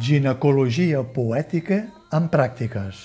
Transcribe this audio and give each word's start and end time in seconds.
Ginecologia 0.00 1.02
poètica 1.04 1.76
en 2.16 2.28
pràctiques. 2.32 3.00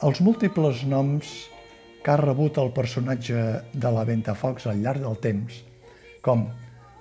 Els 0.00 0.22
múltiples 0.24 0.80
noms 0.88 1.28
que 2.00 2.14
ha 2.14 2.16
rebut 2.16 2.56
el 2.56 2.72
personatge 2.72 3.44
de 3.76 3.92
la 3.92 4.06
Ventafocs 4.08 4.64
al 4.70 4.80
llarg 4.80 5.04
del 5.04 5.20
temps, 5.28 5.60
com 6.24 6.48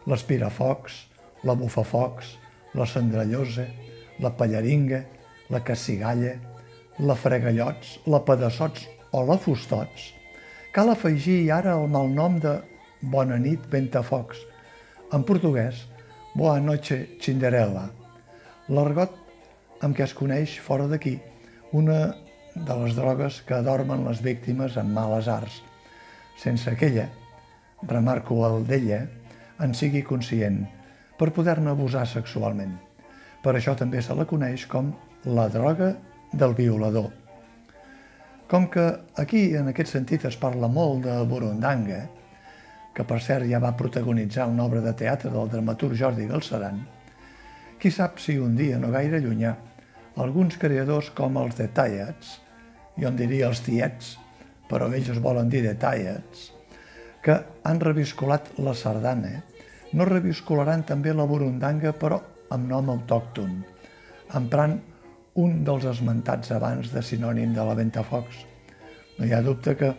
l'Espirafocs, 0.04 1.00
la 1.48 1.56
Bufafocs, 1.56 2.36
la 2.76 2.84
Cendrellosa, 2.84 3.70
la 4.20 4.36
Pallaringa, 4.36 5.06
la 5.48 5.64
Cassigalla, 5.64 6.36
la 6.99 7.16
Fregallots, 7.16 7.99
la 8.12 8.20
Pedassots 8.27 8.88
o 9.16 9.23
la 9.23 9.38
Fustots, 9.39 10.09
cal 10.76 10.91
afegir 10.91 11.48
ara 11.55 11.77
el 11.80 11.88
malnom 11.88 12.39
de 12.44 12.58
Bona 12.99 13.38
nit 13.39 13.63
Ventafocs, 13.72 14.41
en 15.16 15.23
portuguès 15.23 15.85
Boa 16.35 16.59
noche 16.59 16.98
Cinderella, 17.23 17.88
l'argot 18.70 19.16
amb 19.81 19.95
què 19.95 20.03
es 20.05 20.13
coneix 20.13 20.58
fora 20.62 20.89
d'aquí 20.91 21.16
una 21.73 22.13
de 22.53 22.75
les 22.81 22.97
drogues 23.00 23.39
que 23.47 23.56
adormen 23.56 24.03
les 24.06 24.19
víctimes 24.22 24.75
amb 24.78 24.91
males 24.94 25.31
arts, 25.31 25.61
sense 26.38 26.75
que 26.75 26.91
ella, 26.91 27.08
remarco 27.88 28.44
el 28.47 28.67
d'ella, 28.67 29.06
en 29.63 29.73
sigui 29.73 30.03
conscient, 30.03 30.61
per 31.17 31.31
poder-ne 31.36 31.72
abusar 31.72 32.06
sexualment. 32.08 32.75
Per 33.44 33.56
això 33.56 33.75
també 33.80 34.03
se 34.03 34.16
la 34.16 34.28
coneix 34.28 34.67
com 34.67 34.91
la 35.25 35.47
droga 35.52 35.94
del 36.31 36.55
violador. 36.55 37.09
Com 38.49 38.67
que 38.73 38.85
aquí, 39.22 39.53
en 39.55 39.69
aquest 39.69 39.94
sentit, 39.94 40.25
es 40.25 40.38
parla 40.41 40.67
molt 40.67 41.03
de 41.05 41.16
Burundanga, 41.30 42.02
que 42.95 43.05
per 43.05 43.19
cert 43.22 43.45
ja 43.49 43.61
va 43.61 43.75
protagonitzar 43.77 44.47
una 44.50 44.66
obra 44.66 44.81
de 44.81 44.94
teatre 44.97 45.30
del 45.31 45.52
dramaturg 45.52 45.97
Jordi 45.97 46.25
Galceran, 46.27 46.81
qui 47.80 47.91
sap 47.94 48.17
si 48.19 48.38
un 48.41 48.57
dia 48.57 48.80
no 48.81 48.89
gaire 48.91 49.22
llunyà 49.23 49.53
alguns 50.19 50.57
creadors 50.59 51.11
com 51.16 51.38
els 51.39 51.55
Detallats, 51.55 52.39
jo 53.00 53.07
en 53.07 53.19
diria 53.19 53.47
els 53.47 53.61
Tiets, 53.63 54.17
però 54.69 54.89
ells 54.91 55.13
es 55.13 55.22
volen 55.23 55.50
dir 55.50 55.61
Detallats, 55.63 56.50
que 57.23 57.38
han 57.63 57.80
reviscolat 57.80 58.52
la 58.59 58.73
sardana, 58.75 59.39
no 59.94 60.05
reviscolaran 60.05 60.83
també 60.89 61.13
la 61.16 61.25
burundanga 61.30 61.94
però 61.97 62.19
amb 62.53 62.67
nom 62.69 62.91
autòcton, 62.94 63.55
emprant 64.38 64.80
un 65.40 65.64
dels 65.68 65.86
esmentats 65.88 66.52
abans 66.52 66.92
de 66.92 67.04
sinònim 67.06 67.54
de 67.56 67.64
la 67.64 67.76
ventafocs. 67.78 68.44
No 69.18 69.28
hi 69.28 69.34
ha 69.36 69.44
dubte 69.46 69.76
que, 69.80 69.94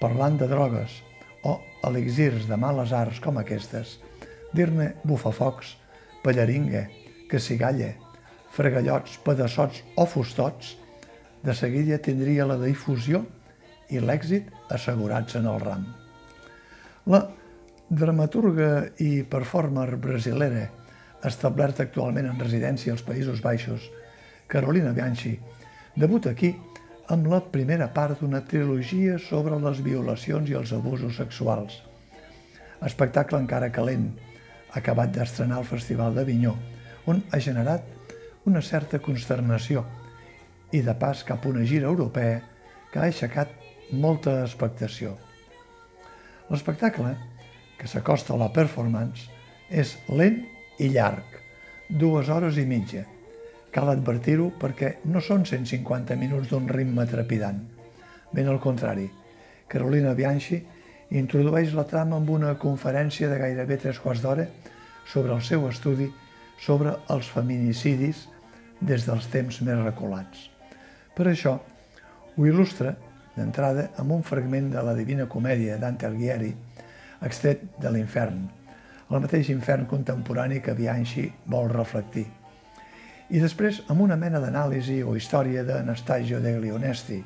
parlant 0.00 0.36
de 0.40 0.48
drogues 0.50 0.98
o 1.48 1.58
elixirs 1.88 2.48
de 2.50 2.58
males 2.60 2.92
arts 2.92 3.20
com 3.24 3.38
aquestes, 3.40 3.98
dir-ne 4.52 4.92
bufafocs, 5.08 5.76
pallaringa, 6.24 6.86
cassigalla, 7.30 7.92
fregallots, 8.52 9.16
pedassots 9.24 9.80
o 9.96 10.06
fustots, 10.06 10.76
de 11.42 11.54
seguida 11.58 11.98
tindria 11.98 12.46
la 12.46 12.58
difusió 12.60 13.24
i 13.90 13.98
l'èxit 13.98 14.52
assegurats 14.70 15.40
en 15.40 15.48
el 15.50 15.58
ram. 15.62 15.88
La 17.10 17.24
dramaturga 17.88 18.92
i 19.02 19.24
performer 19.28 19.88
brasilera, 19.96 20.68
establerta 21.26 21.84
actualment 21.86 22.28
en 22.30 22.38
residència 22.38 22.92
als 22.94 23.02
Països 23.06 23.42
Baixos, 23.42 23.88
Carolina 24.52 24.92
Bianchi, 24.92 25.38
debuta 25.96 26.34
aquí 26.36 26.50
amb 27.08 27.30
la 27.32 27.38
primera 27.54 27.86
part 27.94 28.20
d'una 28.20 28.42
trilogia 28.44 29.14
sobre 29.16 29.56
les 29.56 29.78
violacions 29.80 30.50
i 30.52 30.56
els 30.58 30.74
abusos 30.76 31.16
sexuals. 31.16 31.78
Espectacle 32.84 33.40
encara 33.40 33.70
calent, 33.72 34.10
acabat 34.76 35.14
d'estrenar 35.14 35.62
al 35.62 35.68
Festival 35.70 36.12
d'Avinyó, 36.18 36.52
on 37.08 37.22
ha 37.32 37.40
generat 37.40 37.88
una 38.44 38.60
certa 38.60 39.00
consternació 39.00 39.86
i 40.76 40.84
de 40.84 40.96
pas 41.00 41.24
cap 41.24 41.46
a 41.46 41.52
una 41.54 41.64
gira 41.64 41.88
europea 41.88 42.42
que 42.92 43.00
ha 43.00 43.08
aixecat 43.08 43.56
molta 44.04 44.42
expectació. 44.42 45.14
L'espectacle, 46.52 47.14
que 47.80 47.88
s'acosta 47.88 48.36
a 48.36 48.42
la 48.44 48.52
performance, 48.52 49.32
és 49.72 49.96
lent 50.12 50.42
i 50.76 50.92
llarg, 50.92 51.40
dues 51.88 52.28
hores 52.28 52.60
i 52.60 52.68
mitja. 52.68 53.08
Cal 53.72 53.88
advertir-ho 53.88 54.50
perquè 54.60 54.98
no 55.08 55.22
són 55.24 55.46
150 55.48 56.16
minuts 56.20 56.50
d'un 56.50 56.68
ritme 56.68 57.06
trepidant. 57.08 57.62
Ben 58.32 58.48
al 58.48 58.60
contrari, 58.60 59.06
Carolina 59.68 60.12
Bianchi 60.14 60.58
introdueix 61.16 61.72
la 61.76 61.86
trama 61.88 62.18
amb 62.18 62.30
una 62.32 62.52
conferència 62.60 63.28
de 63.30 63.38
gairebé 63.40 63.78
tres 63.80 64.00
quarts 64.00 64.20
d'hora 64.24 64.46
sobre 65.08 65.32
el 65.32 65.42
seu 65.44 65.64
estudi 65.68 66.10
sobre 66.62 66.92
els 67.10 67.28
feminicidis 67.32 68.26
des 68.80 69.06
dels 69.08 69.28
temps 69.32 69.60
més 69.66 69.80
reculats. 69.80 70.48
Per 71.16 71.26
això, 71.28 71.56
ho 72.36 72.46
il·lustra, 72.48 72.94
d'entrada, 73.36 73.88
amb 74.00 74.12
un 74.18 74.22
fragment 74.26 74.70
de 74.72 74.82
la 74.84 74.94
Divina 74.96 75.26
Comèdia 75.32 75.78
Dante 75.80 76.06
Alighieri, 76.06 76.52
extret 77.24 77.64
de 77.80 77.92
l'infern, 77.92 78.44
el 79.08 79.24
mateix 79.24 79.50
infern 79.52 79.88
contemporani 79.88 80.60
que 80.64 80.76
Bianchi 80.76 81.26
vol 81.46 81.68
reflectir. 81.72 82.41
I 83.32 83.40
després 83.40 83.78
amb 83.88 84.02
una 84.04 84.16
mena 84.20 84.40
d'anàlisi 84.42 84.98
o 85.08 85.14
història 85.16 85.62
d'Anastasio 85.64 86.36
degli 86.44 86.68
Onesti, 86.68 87.16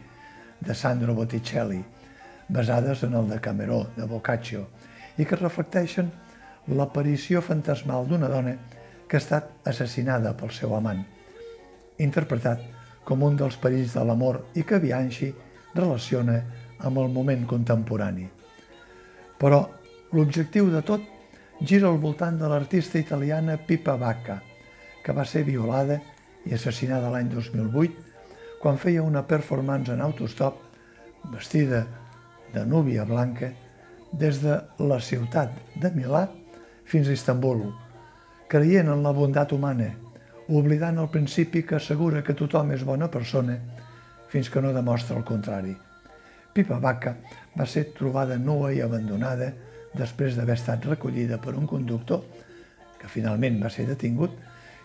de 0.62 0.74
Sandro 0.74 1.16
Botticelli, 1.18 1.80
basades 2.46 3.02
en 3.02 3.16
el 3.18 3.26
de 3.26 3.40
Cameró, 3.42 3.80
de 3.96 4.06
Boccaccio, 4.06 4.62
i 5.18 5.26
que 5.26 5.40
reflecteixen 5.40 6.12
l'aparició 6.78 7.42
fantasmal 7.42 8.06
d'una 8.06 8.30
dona 8.30 8.54
que 9.08 9.18
ha 9.18 9.24
estat 9.24 9.66
assassinada 9.66 10.36
pel 10.38 10.54
seu 10.54 10.78
amant, 10.78 11.02
interpretat 11.98 12.62
com 13.02 13.26
un 13.26 13.34
dels 13.42 13.58
perills 13.58 13.98
de 13.98 14.06
l'amor 14.06 14.44
i 14.54 14.62
que 14.62 14.78
Bianchi 14.78 15.34
relaciona 15.74 16.40
amb 16.86 17.02
el 17.02 17.10
moment 17.10 17.48
contemporani. 17.50 18.30
Però 19.42 19.64
l'objectiu 20.14 20.70
de 20.70 20.86
tot 20.86 21.02
gira 21.66 21.90
al 21.90 21.98
voltant 21.98 22.38
de 22.38 22.46
l'artista 22.46 23.02
italiana 23.02 23.58
Pipa 23.58 23.98
Bacca, 23.98 24.44
que 25.06 25.14
va 25.14 25.22
ser 25.22 25.44
violada 25.46 26.00
i 26.46 26.54
assassinada 26.56 27.12
l'any 27.12 27.28
2008 27.30 28.58
quan 28.58 28.80
feia 28.82 29.04
una 29.06 29.22
performance 29.22 29.92
en 29.94 30.00
autostop 30.02 30.58
vestida 31.30 31.84
de 32.50 32.64
núvia 32.66 33.04
blanca 33.06 33.52
des 34.10 34.40
de 34.42 34.56
la 34.82 34.98
ciutat 34.98 35.52
de 35.78 35.92
Milà 35.94 36.24
fins 36.90 37.06
a 37.06 37.14
Istanbul, 37.14 37.62
creient 38.50 38.90
en 38.90 39.02
la 39.02 39.12
bondat 39.14 39.52
humana, 39.54 39.92
oblidant 40.48 40.98
el 41.02 41.10
principi 41.10 41.62
que 41.62 41.78
assegura 41.78 42.24
que 42.26 42.34
tothom 42.34 42.72
és 42.74 42.82
bona 42.86 43.10
persona 43.10 43.56
fins 44.30 44.50
que 44.50 44.62
no 44.62 44.74
demostra 44.74 45.18
el 45.18 45.26
contrari. 45.26 45.76
Pipa 46.54 46.80
Bacca 46.82 47.14
va 47.54 47.66
ser 47.66 47.92
trobada 47.94 48.38
nua 48.38 48.72
i 48.74 48.82
abandonada 48.82 49.52
després 49.94 50.34
d'haver 50.34 50.58
estat 50.58 50.86
recollida 50.90 51.38
per 51.38 51.54
un 51.54 51.66
conductor, 51.66 52.22
que 52.98 53.10
finalment 53.12 53.62
va 53.62 53.70
ser 53.70 53.86
detingut, 53.86 54.34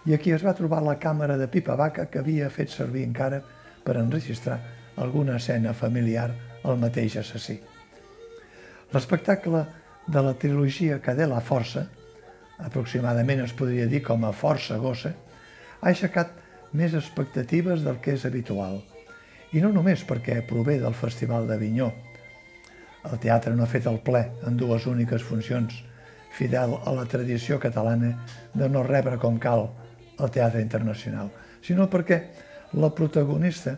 i 0.05 0.15
aquí 0.15 0.31
es 0.33 0.43
va 0.45 0.55
trobar 0.57 0.81
la 0.81 0.97
càmera 0.99 1.37
de 1.37 1.47
Pipa 1.47 1.75
Bacca 1.77 2.07
que 2.09 2.19
havia 2.19 2.49
fet 2.49 2.71
servir 2.73 3.03
encara 3.05 3.41
per 3.85 3.97
enregistrar 3.99 4.57
alguna 4.97 5.37
escena 5.37 5.73
familiar 5.73 6.31
al 6.63 6.79
mateix 6.81 7.17
assassí. 7.21 7.59
L'espectacle 8.91 9.65
de 10.07 10.21
la 10.25 10.33
trilogia 10.33 10.99
Cadé 11.01 11.27
la 11.29 11.41
Força, 11.41 11.85
aproximadament 12.59 13.43
es 13.45 13.53
podria 13.57 13.85
dir 13.87 14.01
com 14.05 14.25
a 14.25 14.33
Força 14.33 14.77
Gossa, 14.81 15.13
ha 15.81 15.89
aixecat 15.89 16.33
més 16.73 16.95
expectatives 16.97 17.85
del 17.85 17.99
que 18.01 18.15
és 18.17 18.25
habitual. 18.25 18.81
I 19.53 19.61
no 19.61 19.71
només 19.75 20.05
perquè 20.07 20.39
prové 20.47 20.79
del 20.79 20.95
Festival 20.97 21.47
d'Avinyó. 21.47 21.91
El 23.11 23.17
teatre 23.21 23.53
no 23.55 23.65
ha 23.65 23.69
fet 23.69 23.87
el 23.89 23.99
ple 24.05 24.23
en 24.47 24.57
dues 24.57 24.85
úniques 24.87 25.23
funcions, 25.25 25.73
fidel 26.31 26.77
a 26.85 26.93
la 26.95 27.05
tradició 27.05 27.59
catalana 27.59 28.13
de 28.53 28.69
no 28.69 28.83
rebre 28.87 29.17
com 29.19 29.39
cal 29.41 29.67
el 30.19 30.31
teatre 30.31 30.61
internacional, 30.61 31.31
sinó 31.61 31.87
perquè 31.89 32.21
la 32.73 32.89
protagonista 32.95 33.77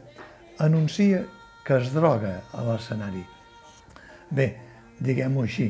anuncia 0.60 1.24
que 1.66 1.78
es 1.80 1.94
droga 1.94 2.42
a 2.54 2.64
l'escenari. 2.68 3.24
Bé, 4.34 4.48
diguem-ho 5.00 5.44
així, 5.46 5.70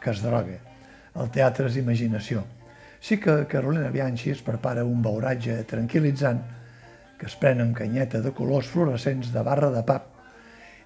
que 0.00 0.12
es 0.12 0.22
droga. 0.24 0.58
El 1.16 1.30
teatre 1.32 1.68
és 1.70 1.78
imaginació. 1.80 2.44
Sí 3.00 3.18
que 3.20 3.44
Carolina 3.50 3.90
Bianchi 3.92 4.32
es 4.32 4.42
prepara 4.42 4.84
un 4.84 5.02
beuratge 5.04 5.58
tranquil·litzant 5.68 6.42
que 7.20 7.28
es 7.28 7.36
pren 7.40 7.62
amb 7.62 7.76
canyeta 7.76 8.20
de 8.24 8.32
colors 8.36 8.68
fluorescents 8.72 9.32
de 9.32 9.42
barra 9.44 9.70
de 9.72 9.82
pap 9.86 10.12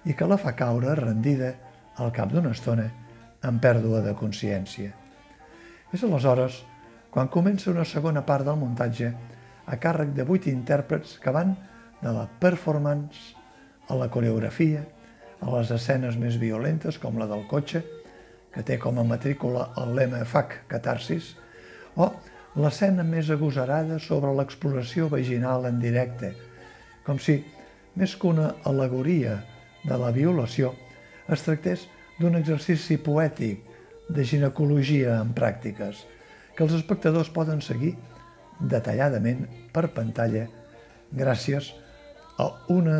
i 0.07 0.15
que 0.17 0.27
la 0.27 0.39
fa 0.39 0.53
caure 0.57 0.95
rendida 0.97 1.53
al 2.01 2.11
cap 2.15 2.31
d'una 2.31 2.53
estona 2.55 2.87
amb 3.47 3.61
pèrdua 3.61 4.01
de 4.05 4.13
consciència. 4.17 4.91
És 5.91 6.03
aleshores 6.07 6.61
quan 7.11 7.27
comença 7.27 7.69
una 7.69 7.83
segona 7.83 8.23
part 8.23 8.47
del 8.47 8.57
muntatge 8.57 9.11
a 9.67 9.77
càrrec 9.77 10.13
de 10.15 10.23
vuit 10.25 10.47
intèrprets 10.47 11.17
que 11.19 11.33
van 11.35 11.53
de 12.01 12.11
la 12.15 12.23
performance 12.39 13.35
a 13.91 13.97
la 13.99 14.07
coreografia, 14.09 14.85
a 15.41 15.49
les 15.57 15.71
escenes 15.75 16.15
més 16.17 16.37
violentes 16.39 16.97
com 17.01 17.19
la 17.19 17.27
del 17.27 17.43
cotxe, 17.51 17.83
que 18.51 18.63
té 18.63 18.77
com 18.79 18.99
a 18.99 19.03
matrícula 19.07 19.69
el 19.81 19.95
lema 19.95 20.23
FAC, 20.27 20.61
catarsis, 20.71 21.35
o 21.99 22.07
l'escena 22.55 23.03
més 23.03 23.29
agosarada 23.31 23.99
sobre 23.99 24.31
l'exploració 24.35 25.09
vaginal 25.11 25.67
en 25.67 25.79
directe, 25.83 26.31
com 27.03 27.19
si, 27.19 27.41
més 27.95 28.15
que 28.15 28.27
una 28.31 28.53
alegoria 28.67 29.41
de 29.83 29.99
la 29.99 30.13
violació, 30.15 30.71
es 31.27 31.43
tractés 31.43 31.87
d'un 32.19 32.39
exercici 32.39 32.97
poètic 33.03 33.67
de 34.11 34.23
ginecologia 34.27 35.19
en 35.19 35.35
pràctiques, 35.35 36.05
que 36.61 36.67
els 36.67 36.75
espectadors 36.77 37.29
poden 37.33 37.57
seguir 37.65 37.95
detalladament 38.69 39.47
per 39.73 39.87
pantalla 39.95 40.43
gràcies 41.17 41.71
a 42.37 42.45
una 42.69 42.97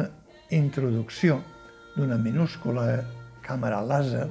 introducció 0.57 1.35
d'una 1.93 2.15
minúscula 2.17 2.85
càmera 3.45 3.83
làser 3.85 4.23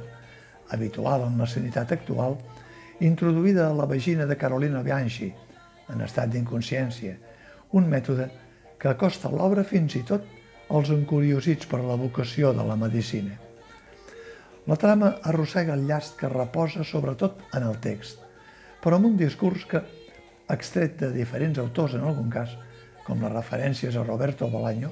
habitual 0.74 1.28
en 1.28 1.36
la 1.38 1.46
sanitat 1.46 1.92
actual, 1.94 2.34
introduïda 2.98 3.68
a 3.68 3.76
la 3.78 3.86
vagina 3.86 4.26
de 4.26 4.36
Carolina 4.40 4.82
Bianchi, 4.82 5.28
en 5.94 6.02
estat 6.02 6.32
d'inconsciència, 6.32 7.14
un 7.78 7.86
mètode 7.86 8.26
que 8.82 8.90
acosta 8.90 9.30
l'obra 9.30 9.62
fins 9.62 9.94
i 9.94 10.02
tot 10.08 10.26
als 10.74 10.90
encuriosits 10.90 11.70
per 11.70 11.84
la 11.84 11.94
vocació 12.02 12.50
de 12.50 12.66
la 12.66 12.74
medicina. 12.82 13.38
La 14.66 14.74
trama 14.74 15.12
arrossega 15.22 15.78
el 15.78 15.86
llast 15.86 16.18
que 16.18 16.32
reposa 16.34 16.82
sobretot 16.82 17.46
en 17.54 17.70
el 17.70 17.78
text, 17.78 18.19
però 18.82 18.96
amb 18.96 19.10
un 19.12 19.16
discurs 19.20 19.66
que, 19.68 19.82
extret 20.50 20.98
de 20.98 21.12
diferents 21.14 21.60
autors 21.62 21.94
en 21.94 22.04
algun 22.06 22.30
cas, 22.32 22.56
com 23.06 23.22
les 23.22 23.32
referències 23.32 23.96
a 23.96 24.04
Roberto 24.04 24.48
Bolaño, 24.50 24.90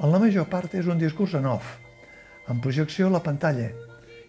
en 0.00 0.12
la 0.12 0.18
major 0.22 0.46
part 0.48 0.74
és 0.78 0.88
un 0.88 0.98
discurs 0.98 1.34
en 1.36 1.46
off, 1.50 1.76
en 2.48 2.60
projecció 2.64 3.08
a 3.08 3.14
la 3.16 3.22
pantalla. 3.22 3.68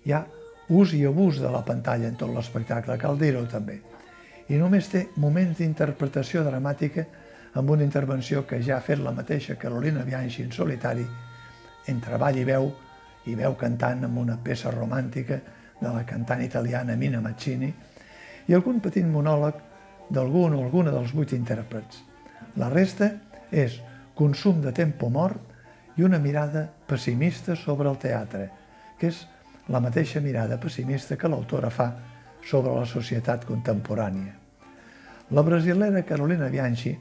Hi 0.05 0.13
ha 0.13 0.25
ús 0.71 0.93
i 0.97 1.05
abús 1.07 1.39
de 1.39 1.49
la 1.51 1.63
pantalla 1.67 2.09
en 2.09 2.17
tot 2.19 2.31
l'espectacle, 2.33 2.97
cal 2.99 3.17
dir-ho 3.19 3.45
també. 3.47 3.79
I 4.51 4.59
només 4.59 4.89
té 4.91 5.05
moments 5.23 5.59
d'interpretació 5.59 6.43
dramàtica 6.43 7.05
amb 7.55 7.71
una 7.71 7.83
intervenció 7.83 8.45
que 8.47 8.61
ja 8.63 8.77
ha 8.77 8.83
fet 8.83 8.99
la 8.99 9.13
mateixa 9.15 9.57
Carolina 9.59 10.03
Bianchi 10.07 10.43
en 10.43 10.51
solitari, 10.51 11.05
entre 11.87 12.19
ball 12.19 12.37
i 12.39 12.45
veu, 12.47 12.69
i 13.27 13.35
veu 13.35 13.55
cantant 13.55 14.05
amb 14.07 14.19
una 14.19 14.37
peça 14.43 14.71
romàntica 14.71 15.39
de 15.81 15.89
la 15.89 16.03
cantant 16.05 16.41
italiana 16.43 16.95
Mina 16.95 17.21
Maccini, 17.21 17.71
i 18.51 18.55
algun 18.55 18.81
petit 18.83 19.07
monòleg 19.07 19.59
d'algun 20.11 20.57
o 20.57 20.65
alguna 20.65 20.91
dels 20.91 21.13
vuit 21.15 21.31
intèrprets. 21.37 22.01
La 22.59 22.67
resta 22.69 23.07
és 23.47 23.77
consum 24.15 24.59
de 24.59 24.73
tempo 24.75 25.07
mort 25.09 25.95
i 25.95 26.03
una 26.03 26.19
mirada 26.19 26.65
pessimista 26.87 27.55
sobre 27.55 27.87
el 27.87 27.95
teatre, 28.01 28.49
que 28.99 29.07
és 29.07 29.21
la 29.71 29.79
mateixa 29.79 30.19
mirada 30.19 30.59
pessimista 30.59 31.15
que 31.15 31.31
l'autora 31.31 31.69
fa 31.71 31.93
sobre 32.43 32.73
la 32.75 32.85
societat 32.85 33.45
contemporània. 33.47 34.33
La 35.31 35.43
brasilera 35.47 36.03
Carolina 36.03 36.49
Bianchi, 36.51 36.91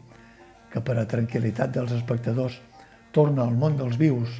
que 0.70 0.82
per 0.86 0.94
a 1.00 1.06
tranquil·litat 1.08 1.72
dels 1.74 1.96
espectadors 1.96 2.60
torna 3.10 3.42
al 3.42 3.58
món 3.58 3.74
dels 3.80 3.98
vius 3.98 4.38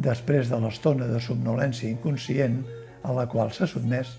després 0.00 0.48
de 0.48 0.62
l'estona 0.62 1.10
de 1.10 1.20
somnolència 1.20 1.90
inconscient 1.90 2.62
a 3.04 3.12
la 3.12 3.26
qual 3.28 3.52
s'ha 3.52 3.68
sotmès, 3.68 4.14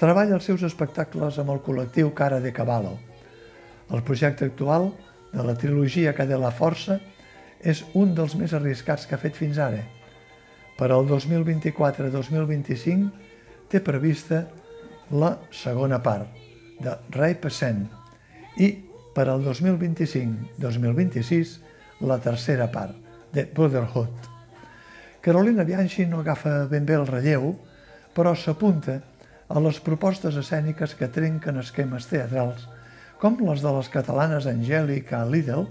treballa 0.00 0.34
els 0.36 0.44
seus 0.44 0.62
espectacles 0.66 1.38
amb 1.40 1.50
el 1.54 1.62
col·lectiu 1.64 2.10
Cara 2.14 2.40
de 2.40 2.52
Cavallo. 2.52 2.98
El 3.92 4.02
projecte 4.02 4.44
actual 4.44 4.92
de 5.32 5.44
la 5.44 5.54
trilogia 5.54 6.14
Que 6.14 6.26
de 6.26 6.38
la 6.38 6.52
Força 6.52 7.00
és 7.60 7.84
un 7.94 8.14
dels 8.14 8.34
més 8.36 8.52
arriscats 8.54 9.06
que 9.06 9.14
ha 9.16 9.22
fet 9.22 9.34
fins 9.36 9.58
ara. 9.62 9.82
Per 10.76 10.92
al 10.92 11.06
2024-2025 11.08 13.10
té 13.72 13.80
prevista 13.80 14.46
la 15.10 15.38
segona 15.50 16.02
part 16.02 16.26
de 16.82 16.96
Ray 17.14 17.34
Passent 17.40 17.88
i 18.60 18.86
per 19.16 19.28
al 19.32 19.44
2025-2026 19.46 21.58
la 22.04 22.18
tercera 22.20 22.72
part 22.72 22.94
de 23.32 23.44
Brotherhood. 23.54 24.08
Carolina 25.24 25.64
Bianchi 25.64 26.06
no 26.06 26.20
agafa 26.20 26.66
ben 26.70 26.86
bé 26.86 26.94
el 26.94 27.06
relleu, 27.06 27.58
però 28.14 28.34
s'apunta 28.36 29.00
a 29.48 29.62
les 29.62 29.78
propostes 29.80 30.36
escèniques 30.36 30.94
que 30.98 31.08
trenquen 31.12 31.60
esquemes 31.60 32.08
teatrals, 32.10 32.66
com 33.20 33.38
les 33.46 33.62
de 33.62 33.72
les 33.72 33.88
catalanes 33.92 34.48
Angèlica 34.50 35.22
Lidl, 35.30 35.66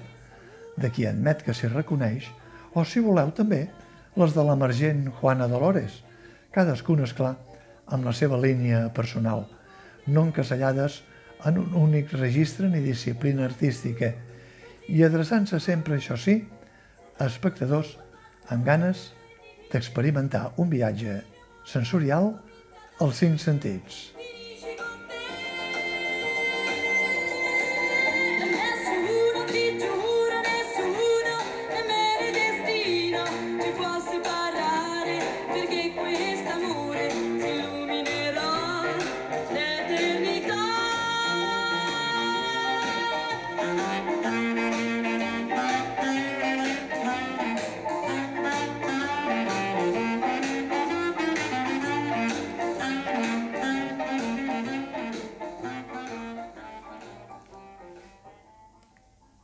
de 0.78 0.92
qui 0.92 1.06
admet 1.08 1.44
que 1.44 1.54
s'hi 1.54 1.70
reconeix, 1.72 2.30
o, 2.74 2.84
si 2.84 3.04
voleu, 3.04 3.32
també 3.36 3.66
les 4.20 4.36
de 4.36 4.44
l'emergent 4.48 5.10
Juana 5.20 5.48
Dolores, 5.52 6.02
cadascuna, 6.56 7.04
és 7.08 7.14
clar, 7.16 7.36
amb 7.92 8.08
la 8.08 8.16
seva 8.16 8.40
línia 8.42 8.88
personal, 8.96 9.46
no 10.08 10.24
encasellades 10.28 11.02
en 11.46 11.60
un 11.62 11.76
únic 11.78 12.14
registre 12.16 12.70
ni 12.72 12.82
disciplina 12.84 13.46
artística, 13.46 14.14
i 14.88 15.04
adreçant-se 15.04 15.60
sempre, 15.60 16.00
això 16.00 16.18
sí, 16.18 16.40
a 17.20 17.28
espectadors 17.28 17.96
amb 18.54 18.66
ganes 18.66 19.10
d'experimentar 19.72 20.52
un 20.62 20.70
viatge 20.70 21.22
sensorial 21.68 22.36
als 22.98 23.18
cinc 23.18 23.40
sentits. 23.40 24.14